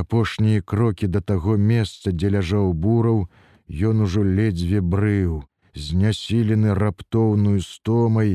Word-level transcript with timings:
Апошнія 0.00 0.62
крокі 0.62 1.06
да 1.14 1.20
таго 1.20 1.54
месца, 1.60 2.12
дзе 2.12 2.28
ляжаў 2.34 2.72
бураў, 2.84 3.18
ён 3.88 4.04
ужо 4.04 4.22
ледзьве 4.24 4.80
брыў, 4.80 5.32
знясілены 5.76 6.76
раптоўную 6.78 7.60
стомай, 7.66 8.30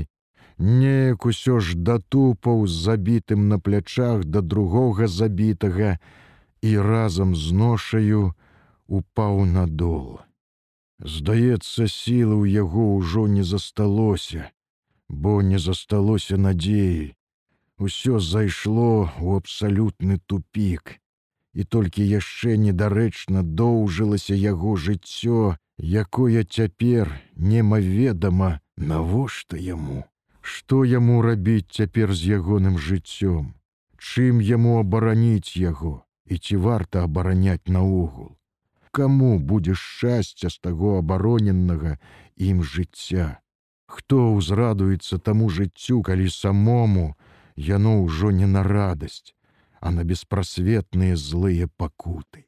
неяк 0.57 1.25
усё 1.25 1.57
ж 1.59 1.75
датупаў 1.87 2.67
з 2.67 2.75
забітым 2.87 3.47
на 3.49 3.57
плячах 3.59 4.25
да 4.25 4.41
другога 4.41 5.07
забітага 5.07 5.97
і 6.61 6.77
разам 6.89 7.33
з 7.35 7.51
ношаю 7.61 8.21
упаў 8.87 9.41
надол. 9.45 10.19
Здаецца, 10.99 11.87
сілы 11.91 12.35
ў 12.39 12.45
яго 12.61 12.85
ўжо 12.99 13.25
не 13.37 13.47
засталося, 13.53 14.51
бо 15.09 15.41
не 15.41 15.57
засталося 15.57 16.37
надзеі. 16.37 17.15
Усё 17.81 18.21
зайшло 18.21 19.09
ў 19.17 19.41
абсалютны 19.41 20.21
тупік. 20.29 21.01
І 21.55 21.63
толькі 21.63 22.07
яшчэ 22.07 22.57
недарэчна 22.61 23.43
доўжылася 23.61 24.35
яго 24.35 24.75
жыццё, 24.75 25.55
якое 25.79 26.43
цяпер 26.43 27.11
немаведама, 27.35 28.59
навошта 28.77 29.57
яму. 29.57 30.03
Што 30.41 30.83
яму 30.85 31.21
рабіць 31.25 31.71
цяпер 31.71 32.13
з 32.13 32.37
ягоным 32.37 32.77
жыццём? 32.77 33.53
Чым 33.97 34.41
яму 34.53 34.79
абараніць 34.79 35.57
яго 35.57 35.93
і 36.25 36.37
ці 36.37 36.55
варта 36.69 37.07
абараняць 37.07 37.67
наогул? 37.67 38.35
каму 38.95 39.39
будзе 39.51 39.75
шчасця 39.75 40.49
з 40.49 40.57
таго 40.65 40.97
абароненага 40.99 41.97
ім 42.49 42.63
жыцця. 42.63 43.27
Хто 43.95 44.19
ўзрадуецца 44.35 45.19
таму 45.19 45.49
жыццю, 45.55 45.99
калі 46.07 46.27
самому 46.31 47.05
яно 47.69 47.95
ўжо 48.03 48.31
не 48.37 48.47
на 48.53 48.63
радасць, 48.63 49.35
а 49.81 49.91
на 49.91 50.03
беспрасветныя 50.03 51.15
злыя 51.15 51.67
пакуты. 51.67 52.45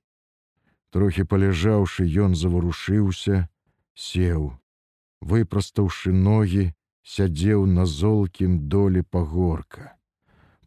Трохі 0.91 1.23
паляжаўшы, 1.23 2.07
ён 2.07 2.35
заварушыўся, 2.35 3.47
сеў, 3.93 4.55
выпрастаўшы 5.21 6.13
ногі, 6.13 6.71
сядзеў 7.03 7.65
на 7.65 7.85
золкім 7.85 8.67
доле 8.69 9.03
пагорка. 9.03 9.97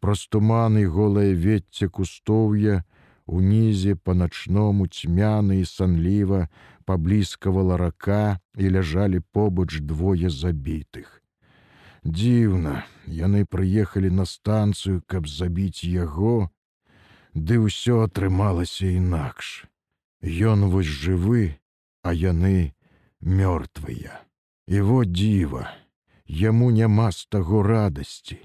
Праз 0.01 0.25
туманы 0.27 0.85
голае 0.85 1.33
вецце 1.33 1.87
кустоўя, 1.87 2.81
унізе 3.25 3.95
па-начному 3.95 4.87
цьмяна 4.87 5.57
і 5.61 5.65
санліва 5.65 6.47
паблізкавала 6.85 7.77
рака 7.77 8.39
і 8.57 8.69
ляжалі 8.77 9.21
побач 9.31 9.79
двое 9.79 10.29
забітых. 10.29 11.20
Дзіўна, 12.05 12.81
яны 13.05 13.45
прыехалі 13.45 14.09
на 14.09 14.25
станцыю, 14.25 15.01
каб 15.05 15.27
забіць 15.29 15.85
яго, 15.85 16.49
ды 17.35 17.61
ўсё 17.61 18.01
атрымалася 18.09 18.89
інакш. 18.89 19.69
Ён 20.25 20.69
вось 20.73 20.89
жывы, 20.89 21.61
а 22.01 22.13
яны 22.13 22.73
мёртвыя. 23.21 24.25
І 24.65 24.81
во 24.81 25.05
дзіва, 25.05 25.69
яму 26.25 26.71
няма 26.71 27.11
з 27.11 27.29
таго 27.29 27.61
радасці, 27.61 28.41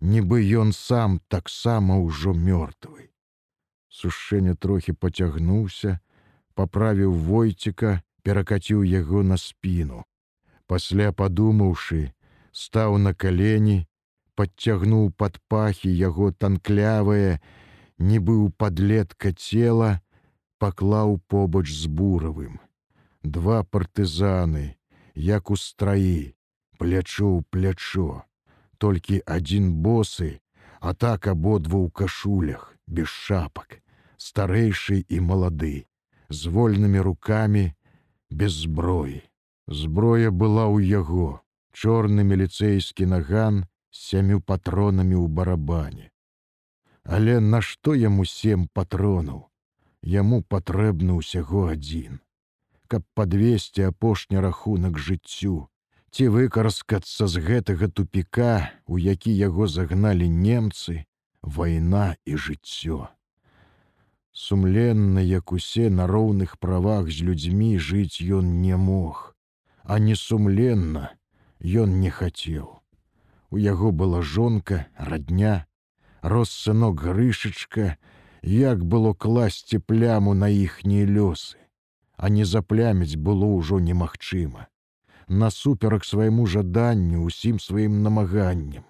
нібы 0.00 0.46
ён 0.62 0.70
сам 0.70 1.18
таксама 1.26 1.98
ўжо 1.98 2.34
мёртвы. 2.34 3.10
Сушэнне 3.90 4.54
трохі 4.54 4.94
пацягнуўся, 4.94 5.98
паправіў 6.54 7.12
войціка, 7.12 8.02
перакаціў 8.22 8.86
яго 8.86 9.22
на 9.26 9.36
спіну. 9.36 10.06
Пасля 10.66 11.12
падумаўшы, 11.12 12.14
стаў 12.52 12.98
на 12.98 13.12
калені, 13.14 13.84
падцягнуў 14.36 15.10
пад 15.16 15.40
пахі 15.48 15.90
яго 15.90 16.30
танклявае, 16.32 17.40
нібы 17.98 18.36
ў 18.44 18.48
падлетка 18.56 19.32
цела, 19.32 20.00
паклаў 20.62 21.18
побач 21.28 21.66
з 21.72 21.88
буравым. 21.88 22.60
Два 23.22 23.62
партызаны, 23.64 24.76
як 25.14 25.50
у 25.50 25.56
страі, 25.56 26.34
плячо 26.78 27.28
ў 27.36 27.44
плячо, 27.50 28.24
толькі 28.78 29.22
адзін 29.26 29.72
босы, 29.82 30.40
а 30.80 30.94
так 30.94 31.26
абодва 31.26 31.78
ў 31.82 31.88
кашулях, 31.90 32.74
без 32.86 33.08
шапак 33.08 33.82
старэйшы 34.22 35.02
і 35.08 35.18
малады, 35.20 35.86
з 36.30 36.50
вольнымі 36.54 37.02
рукамі, 37.02 37.64
без 38.30 38.54
зброі. 38.64 39.22
Зброя 39.66 40.30
была 40.30 40.66
ў 40.70 40.86
яго, 40.86 41.41
чорны 41.72 42.24
міліцэйскі 42.28 43.06
наган 43.12 43.64
з 43.90 43.98
сямю 44.08 44.40
патронамі 44.40 45.16
ў 45.18 45.26
барабане. 45.28 46.10
Але 47.04 47.40
нашто 47.40 47.94
яму 47.98 48.24
сем 48.24 48.68
патронаў? 48.72 49.48
Яму 50.02 50.42
патрэбны 50.42 51.18
ўсяго 51.18 51.70
адзін, 51.74 52.18
каб 52.90 53.06
падвесці 53.14 53.86
апошні 53.90 54.42
рахунак 54.42 54.98
жыццю, 54.98 55.68
ці 56.10 56.28
выкарскацца 56.34 57.30
з 57.30 57.42
гэтага 57.48 57.88
тупіка, 57.88 58.70
у 58.86 58.98
які 58.98 59.34
яго 59.34 59.70
загналі 59.70 60.28
немцы, 60.28 61.06
вайна 61.42 62.16
і 62.24 62.36
жыццё 62.36 63.08
сумленна 64.32 65.20
як 65.20 65.52
усе 65.52 65.90
на 65.90 66.06
роўных 66.06 66.56
правах 66.58 67.10
з 67.10 67.28
людзьмі 67.28 67.76
жыць 67.78 68.24
ён 68.24 68.62
не 68.62 68.76
мог 68.76 69.36
а 69.84 69.98
не 69.98 70.16
сумленна 70.16 71.12
ён 71.62 72.00
не 72.00 72.10
хацеў. 72.10 72.82
У 73.50 73.56
яго 73.58 73.92
была 73.92 74.22
жонка 74.22 74.86
радня 74.96 75.66
рос 76.22 76.50
сынок 76.50 77.02
грышачка 77.02 77.96
як 78.42 78.84
было 78.84 79.14
класці 79.14 79.78
пляму 79.78 80.34
на 80.34 80.48
іхнія 80.48 81.06
лёсы. 81.06 81.58
А 82.16 82.28
не 82.28 82.44
запляміць 82.44 83.16
было 83.16 83.46
ўжо 83.46 83.80
немагчыма. 83.80 84.68
Насуперак 85.28 86.04
свайму 86.04 86.46
жаданню 86.46 87.24
усім 87.24 87.58
сваім 87.58 88.02
намаганнем 88.02 88.84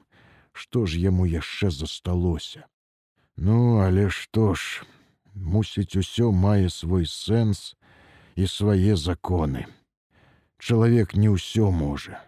што 0.53 0.87
ж 0.87 1.01
яму 1.01 1.27
яшчэ 1.27 1.71
засталося? 1.71 2.67
Ну 3.37 3.81
але 3.81 4.09
што 4.11 4.55
ж 4.55 4.85
мусіць, 5.35 5.97
усё 5.97 6.31
мае 6.33 6.69
свой 6.69 7.07
сэнс 7.09 7.75
і 8.37 8.47
свае 8.47 8.97
законы. 8.97 9.67
Чалавек 10.59 11.17
не 11.17 11.33
ўсё 11.33 11.73
можа. 11.73 12.21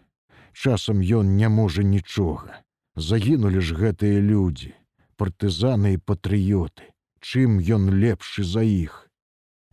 Часам 0.54 1.02
ён 1.02 1.34
не 1.36 1.48
можа 1.48 1.82
нічога. 1.82 2.62
Загінулі 2.96 3.60
ж 3.60 3.74
гэтыя 3.74 4.22
людзі, 4.22 4.70
партызаны 5.18 5.94
і 5.98 5.98
патрыёты. 5.98 6.94
Чым 7.18 7.58
ён 7.58 7.90
лепшы 7.90 8.44
за 8.46 8.62
іх. 8.62 9.10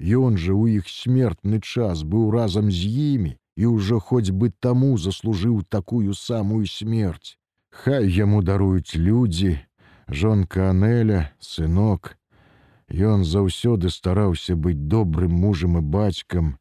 Ён 0.01 0.41
жа 0.41 0.57
ў 0.57 0.81
іх 0.81 0.89
смертны 0.89 1.61
час 1.61 2.01
быў 2.01 2.33
разам 2.33 2.71
з 2.73 2.89
імі 2.89 3.37
і 3.61 3.65
ўжо 3.77 3.99
хоць 4.01 4.33
бы 4.33 4.49
таму 4.49 4.97
заслужыў 4.97 5.61
такую 5.69 6.17
самую 6.17 6.65
смерць. 6.65 7.37
Хай 7.69 8.09
яму 8.09 8.41
даруюць 8.41 8.97
людзі, 8.97 9.59
жонка 10.09 10.71
Анеля, 10.73 11.29
сынок, 11.39 12.17
Ён 12.91 13.23
заўсёды 13.23 13.89
стараўся 13.89 14.55
быць 14.55 14.89
добрым 14.91 15.31
мужам 15.31 15.77
і 15.79 15.81
бацькам, 15.81 16.57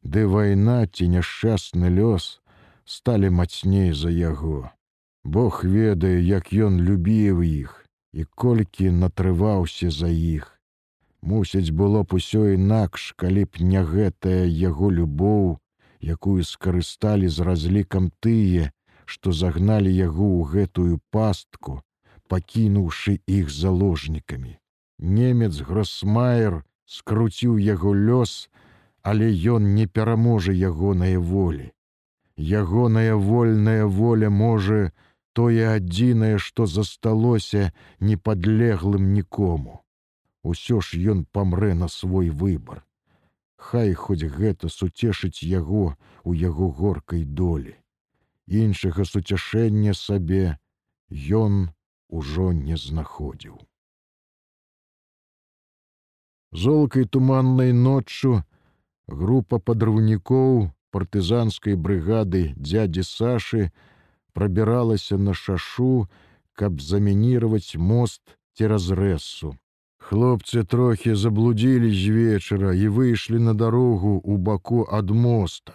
ды 0.00 0.24
вайна 0.26 0.86
ці 0.86 1.08
няшчасны 1.12 1.92
лёс 1.92 2.40
сталі 2.84 3.30
мацней 3.30 3.92
за 3.92 4.10
яго. 4.10 4.70
Бог 5.24 5.64
ведае, 5.64 6.20
як 6.20 6.52
ён 6.52 6.80
любіў 6.80 7.42
іх 7.42 7.84
і 8.12 8.24
колькі 8.24 8.90
натрываўся 8.90 9.90
за 9.90 10.08
іх. 10.08 10.50
Мусіць 11.22 11.72
было 11.72 12.04
б 12.04 12.20
усё 12.20 12.52
інакш, 12.54 13.12
калі 13.16 13.44
б 13.48 13.64
не 13.64 13.82
гэтая 13.82 14.44
яго 14.44 14.90
любоў, 14.92 15.58
якую 16.00 16.44
скарысталі 16.44 17.28
з 17.32 17.46
разлікам 17.48 18.12
тыя, 18.20 18.70
што 19.06 19.32
загналі 19.32 19.88
яго 19.88 20.28
ў 20.36 20.42
гэтую 20.52 21.00
пастку, 21.10 21.80
пакінуўшы 22.28 23.18
іх 23.26 23.50
заложнікамі. 23.50 24.60
Немец 24.98 25.60
Гросмайер 25.64 26.62
скруціў 26.86 27.56
яго 27.58 27.96
лёс, 27.96 28.48
але 29.02 29.32
ён 29.56 29.74
не 29.74 29.86
пераможа 29.86 30.52
ягонае 30.52 31.16
волі. 31.18 31.72
Ягоная 32.36 33.14
вольная 33.14 33.86
воля 33.86 34.30
можа 34.30 34.92
тое 35.32 35.68
адзінае, 35.74 36.38
што 36.38 36.66
засталося 36.66 37.72
непадлеглым 38.00 39.12
нікому. 39.14 39.82
Усё 40.42 40.80
ж 40.80 40.98
ён 41.14 41.24
памрэ 41.30 41.74
на 41.74 41.88
свой 41.88 42.30
выбар. 42.30 42.84
Хай 43.56 43.94
хоць 43.94 44.26
гэта 44.26 44.68
суцешыць 44.68 45.42
яго 45.42 45.96
у 46.24 46.34
яго 46.34 46.68
горкай 46.68 47.24
долі. 47.24 47.74
Іншага 48.46 49.04
суцяшэння 49.04 49.94
сабе 49.94 50.58
ён 51.08 51.70
ужо 52.08 52.52
не 52.52 52.76
знаходзіў. 52.76 53.56
Золкай 56.52 57.06
туманнай 57.06 57.72
ноччу 57.72 58.42
група 59.06 59.58
падрыўнікоў 59.58 60.73
партызанскай 60.94 61.74
брыгады 61.74 62.44
дядзі 62.70 63.02
Сашы 63.08 63.68
прабіралася 64.38 65.18
на 65.18 65.34
шашу, 65.34 66.06
каб 66.54 66.80
замініраваць 66.80 67.74
мост 67.90 68.38
цераз 68.54 68.90
рэсу. 68.94 69.54
Хлопцы 69.98 70.62
трохі 70.64 71.14
заблудзілі 71.16 71.90
з 71.90 72.14
вечара 72.14 72.74
і 72.76 72.92
выйшлі 72.98 73.40
на 73.40 73.54
дарогу 73.54 74.20
ў 74.20 74.36
баку 74.48 74.84
ад 74.98 75.10
моста. 75.10 75.74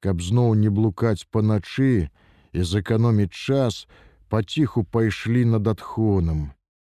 Каб 0.00 0.24
зноў 0.24 0.54
не 0.58 0.72
блукаць 0.72 1.28
паначы 1.30 2.08
і 2.52 2.64
зэканоміць 2.70 3.36
час, 3.36 3.86
паціху 4.32 4.82
пайшлі 4.84 5.44
над 5.54 5.68
адхонам. 5.68 6.50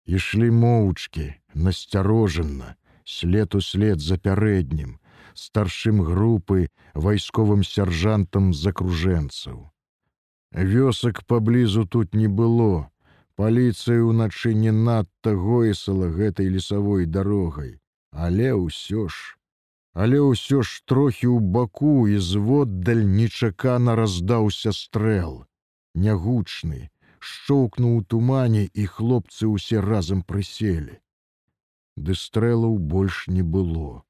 Ішлі 0.05 0.51
моўчкі, 0.51 1.25
насцярожанна, 1.55 2.75
след 3.03 3.55
у 3.55 3.61
след 3.61 3.99
за 3.99 4.17
пярэднім, 4.21 4.99
старшым 5.35 6.01
групы 6.03 6.69
вайсковым 6.93 7.63
сяржантам 7.63 8.53
з 8.53 8.73
акружэнцаў. 8.73 9.69
Вёсак 10.53 11.25
паблізу 11.25 11.85
тут 11.85 12.13
не 12.13 12.27
было, 12.27 12.93
Паліцыя 13.35 14.01
ўначы 14.05 14.53
не 14.53 14.71
надта 14.71 15.31
гоісала 15.33 16.09
гэтай 16.17 16.49
лесавой 16.55 17.07
дарогай, 17.13 17.71
але 18.25 18.53
ўсё 18.53 19.07
ж, 19.09 19.33
але 19.97 20.21
ўсё 20.21 20.61
ж 20.61 20.85
трохі 20.85 21.27
ў 21.33 21.39
баку 21.55 22.05
і 22.05 22.21
зводдаль 22.21 23.01
нечакана 23.01 23.95
раздаўся 23.97 24.73
стрэл. 24.79 25.49
Нягучны, 25.97 26.93
шчоўкнуў 27.17 27.97
у 27.97 28.05
тумане 28.13 28.69
і 28.69 28.85
хлопцы 28.85 29.49
ўсе 29.49 29.81
разам 29.81 30.21
прыселі. 30.21 31.01
Ды 31.97 32.13
стрэлаў 32.13 32.77
больш 32.77 33.25
не 33.27 33.41
было. 33.41 34.05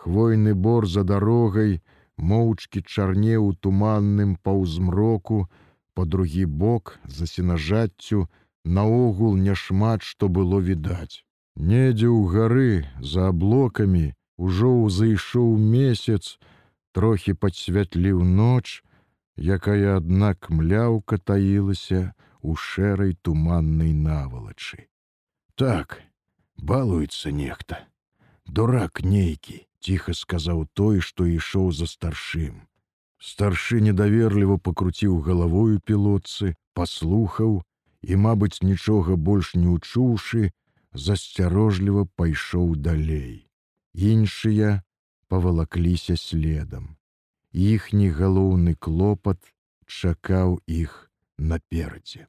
Хвойны 0.00 0.54
бор 0.54 0.86
за 0.88 1.02
дарогай, 1.04 1.80
моўчкі 2.16 2.80
чарнеў 2.80 3.48
у 3.48 3.52
туманным 3.52 4.36
паўзмроку, 4.48 5.40
па 5.94 6.06
другі 6.14 6.44
бок 6.62 6.96
за 7.04 7.26
сенажаццю, 7.28 8.24
наогул 8.64 9.36
няшмат 9.36 10.06
што 10.10 10.32
было 10.38 10.60
відаць. 10.68 11.20
Недзе 11.56 12.08
ў 12.08 12.32
гары 12.32 12.72
за 13.12 13.28
аблокамі 13.34 14.16
ужо 14.40 14.72
ўзайшоў 14.88 15.52
месяц, 15.76 16.40
трохі 16.96 17.36
падсвятліў 17.36 18.24
ноч, 18.24 18.80
якая 19.36 20.00
аднак 20.00 20.48
мляўка 20.48 21.20
таілася 21.20 22.14
у 22.40 22.56
шэрай 22.56 23.12
туманнай 23.20 23.92
навалачы. 23.92 24.86
Так, 25.60 26.00
балуецца 26.56 27.36
нехта. 27.36 27.84
Дурак 28.46 29.04
нейкі, 29.04 29.66
ціха 29.80 30.14
сказаў 30.14 30.66
той, 30.74 31.00
што 31.00 31.26
ішоў 31.26 31.72
за 31.72 31.86
старшым. 31.86 32.66
Старшы 33.20 33.80
недаверліва 33.84 34.56
пакруціў 34.58 35.20
галавою 35.26 35.80
пілотцы, 35.84 36.54
паслухаў, 36.72 37.60
і, 38.02 38.16
мабыць, 38.16 38.64
нічога 38.64 39.16
больш 39.16 39.54
не 39.54 39.68
ўчуўшы, 39.68 40.50
засцярожліва 40.92 42.06
пайшоў 42.16 42.76
далей. 42.76 43.46
Іншыя 43.94 44.80
павалакліся 45.28 46.16
следам. 46.16 46.96
Іхні 47.52 48.10
галоўны 48.16 48.74
клопат 48.74 49.38
чакаў 49.86 50.60
іх 50.66 51.10
наперадзе. 51.36 52.26